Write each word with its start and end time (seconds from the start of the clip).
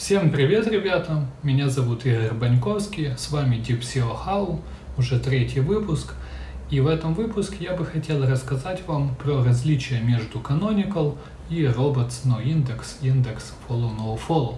Всем 0.00 0.30
привет, 0.30 0.66
ребята! 0.66 1.26
Меня 1.42 1.68
зовут 1.68 2.06
Игорь 2.06 2.32
Баньковский, 2.32 3.12
с 3.18 3.30
вами 3.30 3.56
Deep 3.56 3.82
SEO 3.82 4.16
How, 4.24 4.58
уже 4.96 5.20
третий 5.20 5.60
выпуск. 5.60 6.14
И 6.70 6.80
в 6.80 6.86
этом 6.86 7.12
выпуске 7.12 7.64
я 7.66 7.76
бы 7.76 7.84
хотел 7.84 8.24
рассказать 8.24 8.80
вам 8.86 9.14
про 9.16 9.44
различия 9.44 10.00
между 10.00 10.38
Canonical 10.38 11.18
и 11.50 11.64
Robots 11.64 12.24
No 12.24 12.42
Index, 12.42 13.02
Index 13.02 13.52
Follow 13.68 13.94
No 13.94 14.18
Follow. 14.26 14.56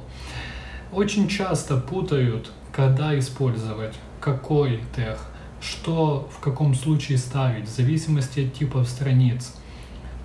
Очень 0.93 1.27
часто 1.27 1.77
путают, 1.77 2.53
когда 2.71 3.19
использовать, 3.19 3.97
какой 4.21 4.81
тег, 4.95 5.19
что 5.61 6.31
в 6.33 6.39
каком 6.39 6.77
случае 6.77 7.19
ставить, 7.19 7.69
в 7.69 7.75
зависимости 7.75 8.47
от 8.47 8.55
типов 8.55 8.89
страниц. 8.89 9.57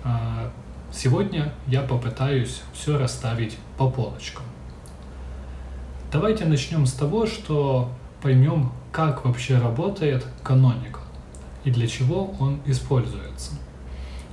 А, 0.04 0.52
сегодня 0.92 1.52
я 1.66 1.82
попытаюсь 1.82 2.62
все 2.72 2.96
расставить 2.96 3.58
по 3.76 3.90
полочкам. 3.90 4.44
Давайте 6.10 6.46
начнем 6.46 6.86
с 6.86 6.94
того, 6.94 7.26
что 7.26 7.90
поймем, 8.22 8.72
как 8.92 9.26
вообще 9.26 9.58
работает 9.58 10.26
Canonical 10.42 11.02
и 11.64 11.70
для 11.70 11.86
чего 11.86 12.34
он 12.40 12.60
используется. 12.64 13.52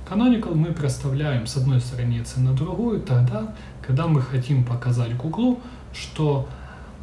Canonical 0.08 0.54
мы 0.54 0.72
проставляем 0.72 1.46
с 1.46 1.54
одной 1.58 1.82
страницы 1.82 2.40
на 2.40 2.54
другую 2.54 3.02
тогда, 3.02 3.54
когда 3.86 4.06
мы 4.06 4.22
хотим 4.22 4.64
показать 4.64 5.18
Google, 5.18 5.60
что 5.92 6.48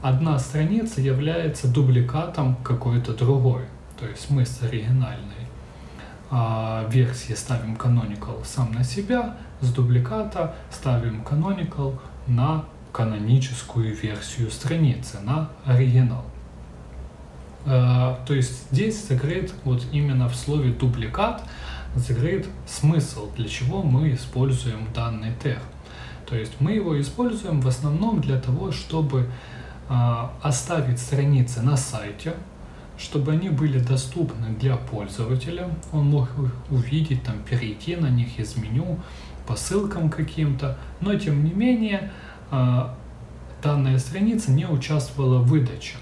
одна 0.02 0.40
страница 0.40 1.02
является 1.02 1.68
дубликатом 1.68 2.56
какой-то 2.64 3.14
другой. 3.14 3.66
То 4.00 4.08
есть 4.08 4.32
мы 4.32 4.44
с 4.44 4.64
оригинальной 4.64 5.48
а, 6.32 6.88
версии 6.90 7.34
ставим 7.34 7.76
Canonical 7.76 8.44
сам 8.44 8.72
на 8.72 8.84
себя, 8.84 9.38
с 9.62 9.72
дубликата 9.72 10.56
ставим 10.72 11.22
Canonical 11.22 12.00
на 12.26 12.66
каноническую 12.94 13.94
версию 13.94 14.50
страницы, 14.52 15.20
на 15.20 15.50
оригинал. 15.66 16.24
Э, 17.66 18.16
то 18.26 18.34
есть 18.34 18.72
здесь 18.72 19.08
закрыт 19.08 19.52
вот 19.66 19.84
именно 19.92 20.30
в 20.30 20.36
слове 20.36 20.72
дубликат 20.72 21.44
закрыт 21.96 22.48
смысл, 22.66 23.30
для 23.36 23.48
чего 23.48 23.84
мы 23.84 24.14
используем 24.14 24.88
данный 24.94 25.34
тег. 25.42 25.60
То 26.26 26.36
есть 26.36 26.54
мы 26.60 26.72
его 26.72 27.00
используем 27.00 27.62
в 27.62 27.68
основном 27.68 28.22
для 28.22 28.40
того, 28.40 28.72
чтобы 28.72 29.28
э, 29.90 30.28
оставить 30.42 31.00
страницы 31.00 31.62
на 31.62 31.78
сайте, 31.78 32.34
чтобы 32.98 33.34
они 33.34 33.50
были 33.50 33.80
доступны 33.80 34.50
для 34.60 34.78
пользователя. 34.78 35.70
Он 35.92 36.06
мог 36.06 36.30
увидеть, 36.70 37.24
там, 37.24 37.36
перейти 37.50 37.96
на 37.96 38.08
них 38.08 38.40
из 38.40 38.56
меню 38.56 39.00
по 39.48 39.56
ссылкам 39.56 40.10
каким-то, 40.10 40.78
но 41.02 41.16
тем 41.16 41.44
не 41.44 41.52
менее 41.52 42.12
данная 43.64 43.98
страница 43.98 44.52
не 44.52 44.66
участвовала 44.66 45.40
в 45.40 45.48
выдаче. 45.48 45.96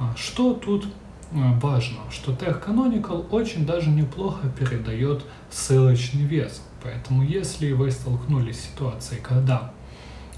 А, 0.00 0.14
что 0.16 0.54
тут 0.54 0.86
а, 1.32 1.58
важно, 1.60 1.98
что 2.10 2.34
тег 2.34 2.66
Canonical 2.66 3.28
очень 3.30 3.66
даже 3.66 3.90
неплохо 3.90 4.48
передает 4.48 5.24
ссылочный 5.50 6.24
вес. 6.24 6.62
Поэтому 6.82 7.22
если 7.22 7.72
вы 7.72 7.90
столкнулись 7.90 8.60
с 8.60 8.70
ситуацией, 8.70 9.20
когда 9.20 9.72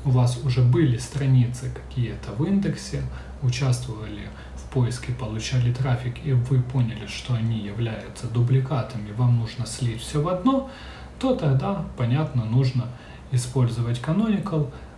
у 0.04 0.10
вас 0.10 0.40
уже 0.44 0.62
были 0.62 0.96
страницы 0.96 1.70
какие-то 1.70 2.32
в 2.32 2.44
индексе, 2.44 3.02
участвовали 3.42 4.28
в 4.54 4.70
поиске, 4.72 5.12
получали 5.12 5.72
трафик, 5.72 6.16
и 6.24 6.32
вы 6.32 6.62
поняли, 6.62 7.06
что 7.06 7.34
они 7.34 7.58
являются 7.58 8.26
дубликатами, 8.26 9.12
вам 9.12 9.38
нужно 9.38 9.66
слить 9.66 10.00
все 10.00 10.22
в 10.22 10.28
одно, 10.28 10.70
то 11.18 11.34
тогда, 11.34 11.84
понятно, 11.98 12.44
нужно 12.44 12.86
использовать 13.30 14.00
Canonical, 14.00 14.70
а, 14.70 14.89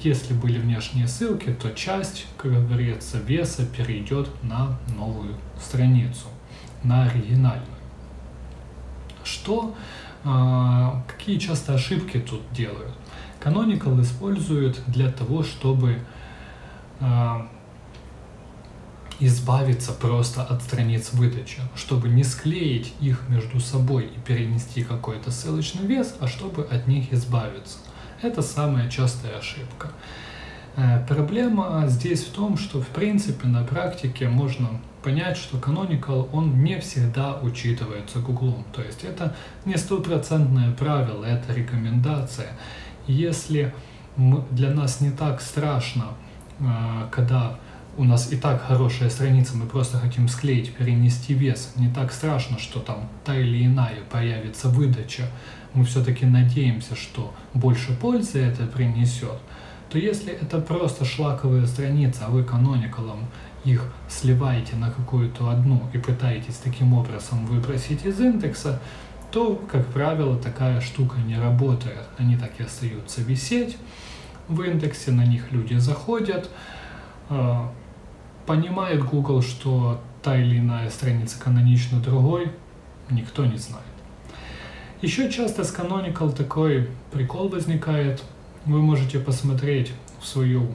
если 0.00 0.32
были 0.32 0.58
внешние 0.58 1.06
ссылки, 1.08 1.50
то 1.50 1.70
часть, 1.70 2.26
как 2.36 2.52
говорится, 2.52 3.18
веса 3.18 3.66
перейдет 3.66 4.28
на 4.42 4.78
новую 4.96 5.34
страницу, 5.60 6.26
на 6.82 7.04
оригинальную. 7.04 7.66
Что, 9.24 9.74
а, 10.24 11.02
какие 11.06 11.38
часто 11.38 11.74
ошибки 11.74 12.18
тут 12.18 12.40
делают? 12.52 12.94
Canonical 13.42 14.00
используют 14.00 14.80
для 14.86 15.12
того, 15.12 15.42
чтобы 15.42 15.98
а, 17.00 17.46
избавиться 19.20 19.92
просто 19.92 20.42
от 20.42 20.62
страниц 20.62 21.12
выдачи, 21.12 21.60
чтобы 21.74 22.08
не 22.08 22.24
склеить 22.24 22.94
их 23.00 23.28
между 23.28 23.60
собой 23.60 24.06
и 24.06 24.20
перенести 24.20 24.82
какой-то 24.82 25.30
ссылочный 25.30 25.86
вес, 25.86 26.14
а 26.20 26.28
чтобы 26.28 26.64
от 26.64 26.86
них 26.86 27.12
избавиться. 27.12 27.78
Это 28.20 28.42
самая 28.42 28.88
частая 28.90 29.38
ошибка. 29.38 29.90
Э, 30.76 31.04
проблема 31.06 31.84
здесь 31.86 32.24
в 32.24 32.32
том, 32.32 32.56
что 32.56 32.80
в 32.80 32.88
принципе 32.88 33.46
на 33.46 33.62
практике 33.62 34.28
можно 34.28 34.68
понять, 35.02 35.36
что 35.36 35.58
canonical 35.58 36.28
он 36.32 36.62
не 36.62 36.80
всегда 36.80 37.38
учитывается 37.40 38.18
Google. 38.18 38.64
То 38.72 38.82
есть 38.82 39.04
это 39.04 39.36
не 39.64 39.76
стопроцентное 39.76 40.72
правило, 40.72 41.24
это 41.24 41.52
рекомендация. 41.52 42.48
Если 43.06 43.72
для 44.16 44.70
нас 44.70 45.00
не 45.00 45.10
так 45.10 45.40
страшно, 45.40 46.06
э, 46.58 46.64
когда 47.12 47.58
у 47.98 48.04
нас 48.04 48.32
и 48.32 48.36
так 48.36 48.62
хорошая 48.62 49.10
страница, 49.10 49.56
мы 49.56 49.66
просто 49.66 49.98
хотим 49.98 50.28
склеить, 50.28 50.74
перенести 50.74 51.34
вес. 51.34 51.72
Не 51.76 51.90
так 51.92 52.12
страшно, 52.12 52.58
что 52.58 52.80
там 52.80 53.08
та 53.24 53.36
или 53.36 53.66
иная 53.66 53.98
появится 54.10 54.68
выдача 54.68 55.28
мы 55.74 55.84
все-таки 55.84 56.26
надеемся, 56.26 56.96
что 56.96 57.34
больше 57.54 57.92
пользы 57.92 58.40
это 58.40 58.66
принесет, 58.66 59.38
то 59.90 59.98
если 59.98 60.32
это 60.32 60.60
просто 60.60 61.04
шлаковая 61.04 61.66
страница, 61.66 62.26
а 62.26 62.30
вы 62.30 62.44
каноникалом 62.44 63.26
их 63.64 63.92
сливаете 64.08 64.76
на 64.76 64.90
какую-то 64.90 65.50
одну 65.50 65.82
и 65.92 65.98
пытаетесь 65.98 66.56
таким 66.56 66.94
образом 66.94 67.46
выбросить 67.46 68.04
из 68.04 68.20
индекса, 68.20 68.80
то, 69.30 69.56
как 69.70 69.86
правило, 69.88 70.38
такая 70.38 70.80
штука 70.80 71.18
не 71.18 71.38
работает. 71.38 72.08
Они 72.16 72.36
так 72.36 72.58
и 72.58 72.62
остаются 72.62 73.20
висеть 73.20 73.76
в 74.48 74.62
индексе, 74.62 75.10
на 75.10 75.26
них 75.26 75.52
люди 75.52 75.74
заходят, 75.74 76.48
а, 77.28 77.70
понимает 78.48 79.04
Google, 79.04 79.42
что 79.42 80.00
та 80.22 80.38
или 80.38 80.58
иная 80.58 80.88
страница 80.88 81.38
канонична 81.38 82.00
другой, 82.00 82.50
никто 83.10 83.44
не 83.44 83.58
знает. 83.58 83.84
Еще 85.02 85.30
часто 85.30 85.64
с 85.64 85.74
Canonical 85.74 86.34
такой 86.34 86.88
прикол 87.12 87.50
возникает. 87.50 88.24
Вы 88.64 88.80
можете 88.80 89.18
посмотреть 89.18 89.92
свою 90.22 90.66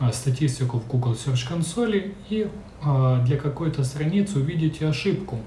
а, 0.00 0.10
статистику 0.10 0.78
в 0.78 0.88
Google 0.88 1.12
Search 1.12 1.46
консоли 1.46 2.14
и 2.30 2.48
а, 2.82 3.22
для 3.22 3.36
какой-то 3.36 3.84
страницы 3.84 4.38
увидите 4.38 4.88
ошибку 4.88 5.38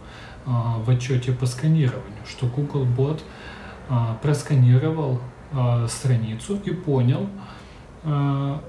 а, 0.45 0.77
в 0.85 0.89
отчете 0.89 1.31
по 1.31 1.47
сканированию, 1.47 2.25
что 2.29 2.45
Google 2.45 2.85
бот 2.85 3.23
а, 3.89 4.19
просканировал 4.21 5.19
страницу 5.89 6.61
и 6.63 6.71
понял 6.71 7.27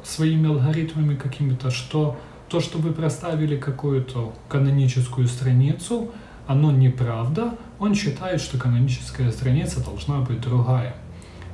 своими 0.03 0.49
алгоритмами 0.49 1.15
какими-то, 1.15 1.71
что 1.71 2.19
то, 2.53 2.61
что 2.61 2.77
вы 2.77 2.93
проставили 2.93 3.57
какую-то 3.57 4.35
каноническую 4.51 5.27
страницу, 5.27 6.11
оно 6.47 6.71
неправда, 6.71 7.57
он 7.79 7.95
считает, 7.95 8.43
что 8.43 8.59
каноническая 8.59 9.33
страница 9.33 9.83
должна 9.83 10.21
быть 10.21 10.43
другая 10.43 10.95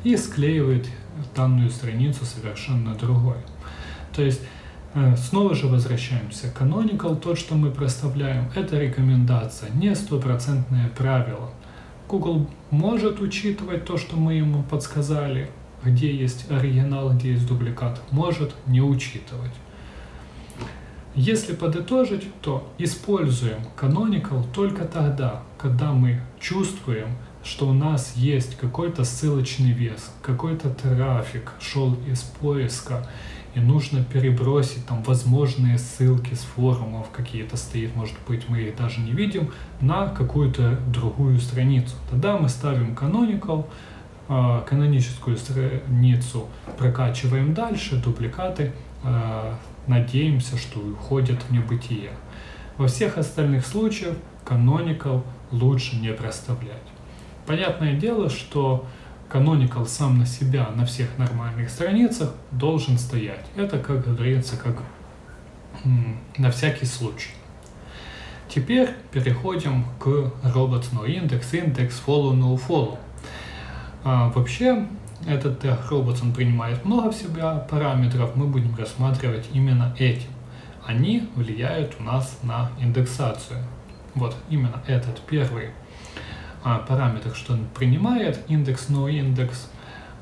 и 0.03 0.17
склеивает 0.17 0.89
данную 1.37 1.71
страницу 1.71 2.25
совершенно 2.25 2.97
другой. 2.97 3.37
То 4.13 4.23
есть 4.23 4.41
э, 4.95 5.15
Снова 5.17 5.55
же 5.55 5.69
возвращаемся. 5.69 6.53
Canonical, 6.59 7.15
то, 7.15 7.37
что 7.37 7.55
мы 7.55 7.71
проставляем, 7.71 8.51
это 8.57 8.77
рекомендация, 8.77 9.71
не 9.71 9.95
стопроцентное 9.95 10.89
правило. 10.99 11.51
Google 12.09 12.49
может 12.73 13.21
учитывать 13.21 13.85
то, 13.85 13.99
что 13.99 14.17
мы 14.17 14.35
ему 14.35 14.65
подсказали, 14.65 15.49
где 15.85 16.13
есть 16.13 16.51
оригинал, 16.51 17.13
где 17.13 17.35
есть 17.35 17.47
дубликат, 17.47 18.03
может 18.11 18.53
не 18.67 18.83
учитывать. 18.83 19.53
Если 21.21 21.53
подытожить, 21.53 22.33
то 22.43 22.73
используем 22.79 23.59
canonical 23.77 24.45
только 24.55 24.85
тогда, 24.85 25.43
когда 25.59 25.91
мы 25.91 26.21
чувствуем, 26.39 27.09
что 27.43 27.67
у 27.67 27.73
нас 27.73 28.13
есть 28.15 28.57
какой-то 28.57 29.03
ссылочный 29.03 29.73
вес, 29.73 30.13
какой-то 30.23 30.71
трафик 30.71 31.55
шел 31.59 31.97
из 32.07 32.21
поиска, 32.21 33.05
и 33.57 33.59
нужно 33.59 34.05
перебросить 34.05 34.87
там 34.87 35.03
возможные 35.03 35.79
ссылки 35.79 36.35
с 36.35 36.43
форумов 36.55 37.09
какие-то 37.11 37.57
стоит, 37.57 37.97
может 37.97 38.17
быть 38.29 38.49
мы 38.49 38.61
их 38.61 38.77
даже 38.77 39.01
не 39.01 39.11
видим, 39.11 39.51
на 39.81 40.07
какую-то 40.07 40.79
другую 40.87 41.41
страницу. 41.41 41.97
Тогда 42.13 42.39
мы 42.39 42.49
ставим 42.49 42.95
canonical, 42.95 43.67
а, 44.29 44.61
каноническую 44.61 45.37
страницу 45.37 46.47
прокачиваем 46.79 47.55
дальше, 47.55 47.97
дубликаты 47.97 48.73
а, 49.03 49.59
надеемся, 49.89 50.57
что 50.57 50.81
уходят 50.81 51.43
в 51.43 51.53
небытие. 51.53 52.11
Во 52.77 52.87
всех 52.87 53.19
остальных 53.19 53.67
случаях 53.67 54.17
каноникал 54.45 55.25
лучше 55.51 55.97
не 55.97 56.13
проставлять. 56.13 56.77
Понятное 57.47 57.95
дело, 57.95 58.31
что 58.31 58.87
Canonical 59.31 59.87
сам 59.87 60.19
на 60.19 60.27
себя 60.27 60.69
на 60.75 60.87
всех 60.87 61.19
нормальных 61.19 61.71
страницах 61.71 62.35
должен 62.51 62.99
стоять. 62.99 63.45
Это, 63.57 63.79
как 63.79 64.05
говорится, 64.05 64.57
как 64.57 64.83
на 66.37 66.51
всякий 66.51 66.87
случай. 66.87 67.31
Теперь 68.49 68.91
переходим 69.13 69.85
к 69.99 70.07
Robots 70.43 70.93
NoIndex, 70.93 71.51
Index, 71.53 71.93
Follow, 72.07 72.35
NoFollow. 72.35 72.99
А, 74.05 74.31
вообще, 74.31 74.87
этот 75.29 75.61
тег 75.61 75.79
Robots 75.91 76.23
он 76.23 76.33
принимает 76.33 76.85
много 76.85 77.11
в 77.11 77.15
себя 77.15 77.67
параметров, 77.71 78.35
мы 78.35 78.47
будем 78.47 78.75
рассматривать 78.77 79.47
именно 79.53 79.95
эти. 79.99 80.27
Они 80.87 81.29
влияют 81.35 81.97
у 82.01 82.03
нас 82.03 82.39
на 82.43 82.71
индексацию. 82.81 83.59
Вот 84.15 84.35
именно 84.49 84.83
этот 84.87 85.21
первый 85.21 85.71
а, 86.65 86.79
параметр, 86.79 87.35
что 87.35 87.53
он 87.53 87.67
принимает, 87.75 88.41
индекс, 88.49 88.89
no 88.89 89.11
индекс. 89.11 89.71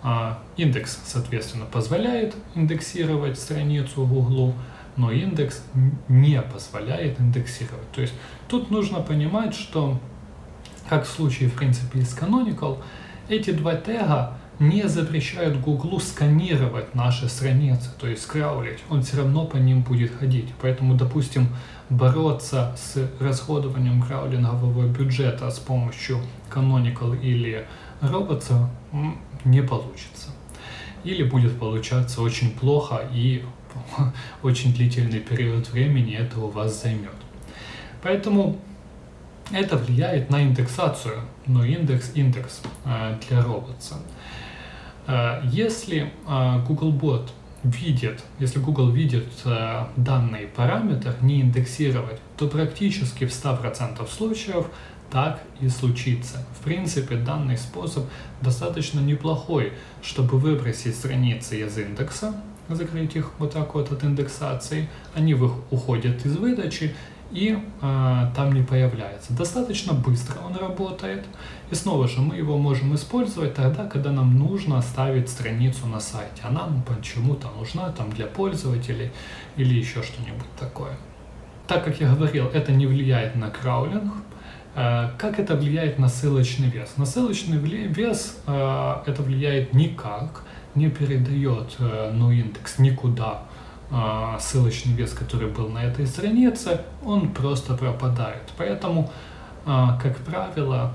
А, 0.02 0.42
индекс, 0.56 1.00
соответственно, 1.04 1.66
позволяет 1.66 2.34
индексировать 2.54 3.38
страницу 3.38 4.04
в 4.04 4.16
углу, 4.16 4.54
но 4.96 5.12
индекс 5.12 5.64
не 6.08 6.40
позволяет 6.42 7.20
индексировать. 7.20 7.90
То 7.92 8.00
есть 8.00 8.14
тут 8.48 8.70
нужно 8.70 9.00
понимать, 9.00 9.54
что, 9.54 10.00
как 10.88 11.04
в 11.04 11.08
случае, 11.08 11.48
в 11.48 11.54
принципе, 11.54 12.00
с 12.00 12.16
Canonical, 12.16 12.82
эти 13.28 13.50
два 13.50 13.74
тега 13.74 14.38
не 14.58 14.88
запрещают 14.88 15.60
Гуглу 15.60 16.00
сканировать 16.00 16.94
наши 16.94 17.28
страницы, 17.28 17.90
то 17.98 18.06
есть 18.06 18.22
скраулить. 18.22 18.78
Он 18.88 19.02
все 19.02 19.18
равно 19.18 19.44
по 19.44 19.56
ним 19.56 19.82
будет 19.82 20.14
ходить. 20.14 20.48
Поэтому, 20.60 20.94
допустим, 20.94 21.48
бороться 21.90 22.74
с 22.76 23.08
расходованием 23.20 24.02
краулингового 24.02 24.86
бюджета 24.86 25.50
с 25.50 25.58
помощью 25.58 26.20
Canonical 26.50 27.20
или 27.20 27.66
Robots 28.00 28.66
не 29.44 29.62
получится. 29.62 30.30
Или 31.04 31.22
будет 31.22 31.58
получаться 31.58 32.22
очень 32.22 32.50
плохо 32.50 33.02
и 33.12 33.44
очень 34.42 34.74
длительный 34.74 35.20
период 35.20 35.68
времени 35.68 36.14
это 36.14 36.40
у 36.40 36.48
вас 36.48 36.82
займет. 36.82 37.10
Поэтому 38.02 38.58
это 39.52 39.76
влияет 39.76 40.30
на 40.30 40.42
индексацию, 40.42 41.20
но 41.46 41.64
индекс 41.64 42.12
индекс 42.14 42.60
э, 42.84 43.18
для 43.28 43.42
робота. 43.42 43.96
Э, 45.06 45.40
если 45.44 46.12
э, 46.26 46.64
Googlebot 46.66 47.30
видит, 47.62 48.22
если 48.38 48.60
Google 48.60 48.90
видит 48.90 49.26
данный 49.96 50.46
параметр 50.46 51.16
не 51.20 51.40
индексировать, 51.40 52.20
то 52.36 52.46
практически 52.46 53.26
в 53.26 53.30
100% 53.30 54.08
случаев 54.08 54.66
так 55.10 55.40
и 55.60 55.68
случится. 55.68 56.46
В 56.60 56.62
принципе, 56.62 57.16
данный 57.16 57.56
способ 57.56 58.04
достаточно 58.40 59.00
неплохой, 59.00 59.72
чтобы 60.00 60.38
выбросить 60.38 60.94
страницы 60.94 61.60
из 61.60 61.76
индекса, 61.76 62.40
закрыть 62.68 63.16
их 63.16 63.32
вот 63.38 63.52
так 63.52 63.74
вот 63.74 63.90
от 63.90 64.04
индексации, 64.04 64.88
они 65.14 65.34
уходят 65.34 66.24
из 66.24 66.36
выдачи 66.36 66.94
и 67.30 67.58
э, 67.82 68.30
там 68.34 68.52
не 68.52 68.62
появляется. 68.62 69.32
Достаточно 69.32 69.92
быстро 69.92 70.38
он 70.40 70.56
работает. 70.56 71.24
И 71.70 71.74
снова 71.74 72.06
же 72.06 72.20
мы 72.20 72.36
его 72.36 72.56
можем 72.56 72.94
использовать 72.94 73.54
тогда, 73.54 73.86
когда 73.86 74.12
нам 74.12 74.38
нужно 74.38 74.78
оставить 74.78 75.28
страницу 75.28 75.86
на 75.86 76.00
сайте. 76.00 76.42
Она 76.44 76.66
нам 76.66 76.82
почему-то 76.82 77.48
нужна 77.58 77.90
там 77.90 78.10
для 78.10 78.26
пользователей 78.26 79.10
или 79.56 79.74
еще 79.74 80.02
что-нибудь 80.02 80.50
такое. 80.58 80.96
Так 81.66 81.84
как 81.84 82.00
я 82.00 82.14
говорил, 82.14 82.46
это 82.46 82.72
не 82.72 82.86
влияет 82.86 83.34
на 83.34 83.50
краулинг. 83.50 84.14
Э, 84.74 85.10
как 85.18 85.40
это 85.40 85.56
влияет 85.56 85.98
на 85.98 86.08
ссылочный 86.08 86.68
вес? 86.68 86.96
На 86.96 87.06
ссылочный 87.06 87.58
вес 87.58 88.38
э, 88.46 88.94
это 89.06 89.22
влияет 89.22 89.74
никак 89.74 90.42
не 90.76 90.90
передает 90.90 91.74
э, 91.78 92.12
ну, 92.14 92.30
индекс 92.30 92.78
никуда 92.78 93.42
э, 93.90 94.36
ссылочный 94.40 94.94
вес, 94.94 95.12
который 95.12 95.48
был 95.48 95.68
на 95.68 95.84
этой 95.84 96.06
странице, 96.06 96.80
он 97.04 97.30
просто 97.32 97.74
пропадает. 97.74 98.42
Поэтому, 98.56 99.10
э, 99.66 99.88
как 100.02 100.16
правило, 100.18 100.94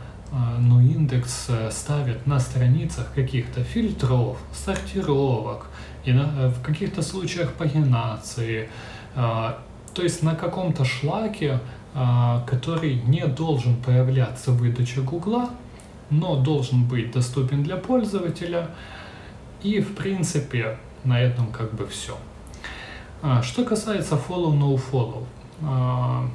ну, 0.59 0.79
индекс 0.79 1.49
ставит 1.71 2.25
на 2.25 2.39
страницах 2.39 3.13
каких-то 3.13 3.65
фильтров, 3.65 4.38
сортировок, 4.53 5.65
и 6.05 6.13
на, 6.13 6.47
в 6.47 6.61
каких-то 6.61 7.01
случаях 7.01 7.51
пагинации, 7.51 8.69
то 9.13 9.57
есть 9.97 10.23
на 10.23 10.35
каком-то 10.35 10.85
шлаке, 10.85 11.59
который 12.47 13.01
не 13.01 13.27
должен 13.27 13.75
появляться 13.75 14.51
в 14.51 14.59
выдаче 14.59 15.01
Гугла, 15.01 15.49
но 16.11 16.35
должен 16.35 16.83
быть 16.83 17.11
доступен 17.11 17.63
для 17.63 17.77
пользователя, 17.77 18.69
и 19.63 19.79
в 19.79 19.95
принципе 19.95 20.77
на 21.03 21.19
этом 21.19 21.47
как 21.47 21.73
бы 21.73 21.88
все. 21.88 22.17
А, 23.21 23.41
что 23.41 23.63
касается 23.63 24.15
follow, 24.15 24.51
no 24.57 24.81
follow. 24.91 25.25
А, 25.63 26.27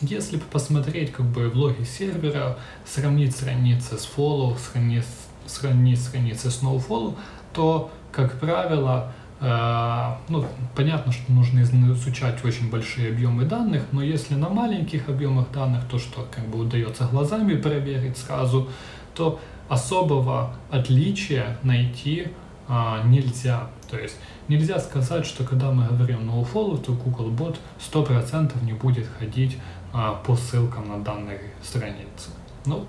если 0.00 0.38
посмотреть 0.38 1.12
как 1.12 1.26
бы 1.26 1.48
влоги 1.48 1.82
сервера, 1.82 2.56
сравнить 2.86 3.34
страницы 3.34 3.98
с 3.98 4.08
follow, 4.16 4.56
сравнить, 4.58 5.04
сравнить 5.46 6.00
страницы 6.00 6.50
с 6.50 6.62
no 6.62 6.76
follow, 6.76 7.16
то, 7.52 7.90
как 8.12 8.38
правило, 8.38 9.12
Uh, 9.40 10.18
ну, 10.28 10.44
понятно, 10.76 11.12
что 11.12 11.32
нужно 11.32 11.62
изучать 11.62 12.44
очень 12.44 12.68
большие 12.68 13.10
объемы 13.10 13.46
данных, 13.46 13.84
но 13.90 14.02
если 14.02 14.34
на 14.34 14.50
маленьких 14.50 15.08
объемах 15.08 15.50
данных, 15.50 15.88
то 15.88 15.98
что 15.98 16.28
как 16.30 16.44
бы 16.44 16.58
удается 16.58 17.06
глазами 17.06 17.56
проверить 17.56 18.18
сразу, 18.18 18.68
то 19.14 19.40
особого 19.70 20.56
отличия 20.70 21.56
найти 21.62 22.26
а, 22.72 23.02
нельзя. 23.02 23.66
То 23.90 23.98
есть 23.98 24.16
нельзя 24.46 24.78
сказать, 24.78 25.26
что 25.26 25.42
когда 25.42 25.72
мы 25.72 25.88
говорим 25.88 26.30
nofollow, 26.30 26.80
то 26.80 26.92
Googlebot 26.92 27.58
100% 27.80 28.64
не 28.64 28.74
будет 28.74 29.08
ходить 29.18 29.58
а, 29.92 30.14
по 30.14 30.36
ссылкам 30.36 30.88
на 30.88 31.02
данной 31.02 31.40
странице. 31.64 32.30
Ну, 32.64 32.86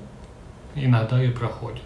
иногда 0.76 1.24
и 1.24 1.32
проходит. 1.32 1.82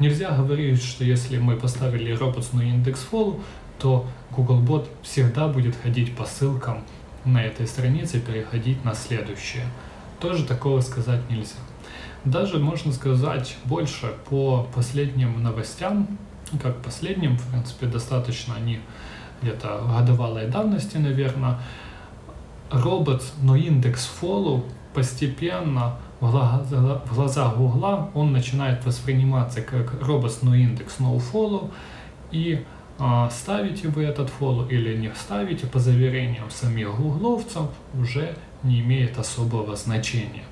Нельзя 0.00 0.30
говорить, 0.30 0.82
что 0.82 1.04
если 1.04 1.38
мы 1.38 1.54
поставили 1.56 2.18
robots 2.18 2.48
на 2.52 2.62
индекс 2.62 3.06
follow, 3.10 3.40
то 3.78 4.06
Googlebot 4.36 4.88
всегда 5.02 5.46
будет 5.46 5.76
ходить 5.76 6.16
по 6.16 6.24
ссылкам 6.24 6.82
на 7.24 7.44
этой 7.44 7.68
странице 7.68 8.18
и 8.18 8.20
переходить 8.20 8.84
на 8.84 8.92
следующее. 8.94 9.66
Тоже 10.18 10.44
такого 10.44 10.80
сказать 10.80 11.30
нельзя. 11.30 11.58
Даже 12.24 12.58
можно 12.58 12.92
сказать 12.92 13.56
больше 13.64 14.12
по 14.28 14.66
последним 14.74 15.44
новостям, 15.44 16.18
как 16.62 16.82
последним, 16.82 17.36
в 17.36 17.50
принципе, 17.50 17.86
достаточно 17.86 18.54
они 18.54 18.80
где-то 19.42 19.82
годовалой 19.88 20.48
давности, 20.48 20.96
наверное. 20.96 21.58
Робот, 22.70 23.22
но 23.42 23.54
индекс 23.54 24.10
follow 24.20 24.64
постепенно 24.92 25.96
в 26.20 27.14
глазах 27.14 27.56
Гугла 27.56 28.10
он 28.14 28.32
начинает 28.32 28.84
восприниматься 28.84 29.60
как 29.60 30.02
робот 30.02 30.38
но 30.40 30.54
индекс 30.54 30.96
no 30.98 31.22
follow 31.32 31.70
и 32.32 32.64
а, 32.98 33.28
ставите 33.28 33.88
вы 33.88 34.04
этот 34.04 34.32
follow 34.40 34.66
или 34.68 34.96
не 34.96 35.12
ставите 35.14 35.66
по 35.66 35.78
заверениям 35.78 36.50
самих 36.50 36.96
гугловцев 36.96 37.66
уже 37.94 38.34
не 38.62 38.80
имеет 38.80 39.18
особого 39.18 39.76
значения 39.76 40.44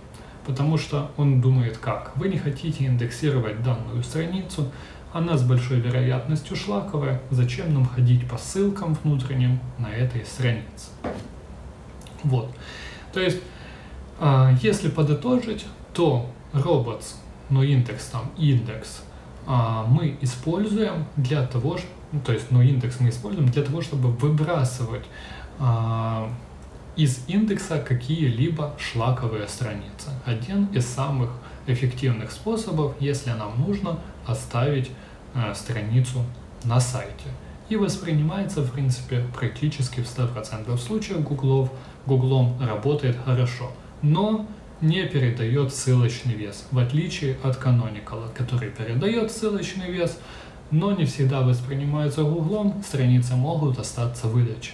потому 0.47 0.79
что 0.79 1.11
он 1.17 1.41
думает 1.41 1.79
как. 1.79 2.13
Вы 2.17 2.29
не 2.29 2.39
хотите 2.39 2.87
индексировать 2.87 3.63
данную 3.63 4.03
страницу, 4.03 4.71
она 5.15 5.39
с 5.39 5.45
большой 5.45 5.79
вероятностью 5.79 6.57
шлаковая, 6.57 7.23
зачем 7.31 7.73
нам 7.73 7.87
ходить 7.87 8.29
по 8.29 8.37
ссылкам 8.37 8.95
внутренним 9.05 9.61
на 9.79 9.87
этой 9.87 10.27
странице. 10.27 10.91
Вот. 12.25 12.53
То 13.13 13.21
есть, 13.21 13.41
а, 14.19 14.53
если 14.61 14.91
подытожить, 14.91 15.67
то 15.95 16.29
robots, 16.53 17.15
но 17.49 17.63
индекс 17.63 18.07
там, 18.07 18.33
индекс, 18.37 19.03
а, 19.47 19.87
мы 19.87 20.19
используем 20.21 21.07
для 21.17 21.47
того, 21.47 21.79
ну, 22.11 22.21
то 22.21 22.33
есть, 22.33 22.51
но 22.51 22.61
индекс 22.61 22.99
мы 22.99 23.11
используем 23.11 23.49
для 23.49 23.63
того, 23.63 23.83
чтобы 23.83 24.11
выбрасывать 24.11 25.05
а, 25.61 26.29
из 26.97 27.21
индекса 27.29 27.79
какие-либо 27.79 28.75
шлаковые 28.79 29.47
страницы. 29.47 30.11
Один 30.25 30.65
из 30.67 30.87
самых 30.87 31.31
эффективных 31.67 32.31
способов, 32.31 32.95
если 33.01 33.31
нам 33.31 33.61
нужно 33.61 33.99
оставить 34.27 34.91
э, 35.35 35.55
страницу 35.55 36.25
на 36.65 36.81
сайте. 36.81 37.27
И 37.69 37.77
воспринимается, 37.77 38.61
в 38.61 38.73
принципе, 38.73 39.25
практически 39.35 40.01
в 40.01 40.05
100% 40.05 40.77
случаев 40.79 41.23
гуглов, 41.23 41.71
гуглом 42.07 42.57
работает 42.61 43.17
хорошо, 43.25 43.71
но 44.03 44.47
не 44.81 45.05
передает 45.05 45.73
ссылочный 45.73 46.35
вес, 46.35 46.67
в 46.71 46.79
отличие 46.79 47.39
от 47.43 47.57
Canonical, 47.57 48.33
который 48.35 48.71
передает 48.71 49.33
ссылочный 49.33 49.91
вес, 49.91 50.19
но 50.71 50.93
не 50.93 51.07
всегда 51.07 51.41
воспринимается 51.41 52.23
гуглом, 52.25 52.83
страницы 52.87 53.35
могут 53.35 53.79
остаться 53.79 54.27
выдачи. 54.27 54.73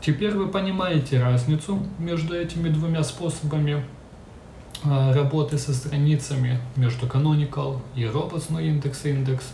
Теперь 0.00 0.32
вы 0.32 0.48
понимаете 0.48 1.20
разницу 1.20 1.82
между 1.98 2.36
этими 2.36 2.68
двумя 2.68 3.02
способами. 3.02 3.84
Э, 4.82 5.12
работы 5.12 5.58
со 5.58 5.72
страницами 5.72 6.58
между 6.76 7.06
Canonical 7.06 7.80
и 7.94 8.02
Robots, 8.02 8.50
индекс 8.62 9.04
индекс, 9.04 9.52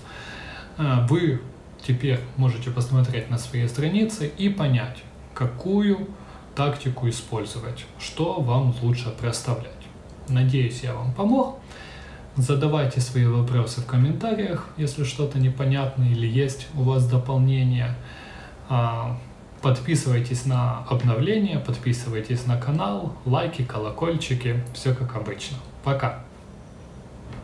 э, 0.78 1.06
вы 1.08 1.40
теперь 1.86 2.20
можете 2.36 2.70
посмотреть 2.70 3.30
на 3.30 3.38
свои 3.38 3.66
страницы 3.68 4.26
и 4.26 4.48
понять, 4.48 5.02
какую 5.34 6.08
тактику 6.54 7.08
использовать, 7.08 7.84
что 7.98 8.40
вам 8.40 8.74
лучше 8.82 9.10
проставлять. 9.10 9.72
Надеюсь, 10.28 10.80
я 10.82 10.94
вам 10.94 11.12
помог. 11.12 11.58
Задавайте 12.36 13.00
свои 13.00 13.26
вопросы 13.26 13.80
в 13.80 13.86
комментариях, 13.86 14.68
если 14.76 15.04
что-то 15.04 15.38
непонятно 15.38 16.04
или 16.04 16.26
есть 16.26 16.68
у 16.74 16.82
вас 16.82 17.06
дополнение. 17.08 17.96
Подписывайтесь 19.62 20.46
на 20.46 20.84
обновления, 20.88 21.58
подписывайтесь 21.58 22.46
на 22.46 22.56
канал, 22.56 23.14
лайки, 23.26 23.62
колокольчики, 23.62 24.64
все 24.72 24.94
как 24.94 25.16
обычно. 25.16 25.58
Пока! 25.84 26.24